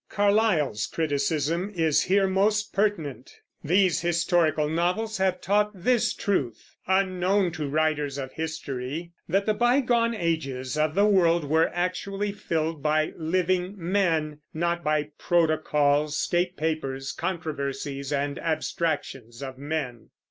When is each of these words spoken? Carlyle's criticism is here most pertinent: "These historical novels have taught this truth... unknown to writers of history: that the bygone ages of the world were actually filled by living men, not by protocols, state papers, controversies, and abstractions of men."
Carlyle's 0.09 0.87
criticism 0.87 1.71
is 1.75 2.01
here 2.05 2.25
most 2.25 2.73
pertinent: 2.73 3.35
"These 3.63 4.01
historical 4.01 4.67
novels 4.67 5.19
have 5.19 5.39
taught 5.41 5.69
this 5.75 6.15
truth... 6.15 6.75
unknown 6.87 7.51
to 7.51 7.67
writers 7.69 8.17
of 8.17 8.31
history: 8.31 9.11
that 9.29 9.45
the 9.45 9.53
bygone 9.53 10.15
ages 10.15 10.75
of 10.75 10.95
the 10.95 11.05
world 11.05 11.47
were 11.47 11.69
actually 11.71 12.31
filled 12.31 12.81
by 12.81 13.13
living 13.15 13.75
men, 13.77 14.39
not 14.55 14.83
by 14.83 15.11
protocols, 15.19 16.17
state 16.17 16.57
papers, 16.57 17.11
controversies, 17.11 18.11
and 18.11 18.39
abstractions 18.39 19.43
of 19.43 19.59
men." 19.59 20.09